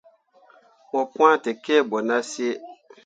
Mo 0.91 1.01
pwãa 1.11 1.35
tekǝbo 1.43 1.97
nah 2.07 2.23
sǝǝ. 2.31 2.49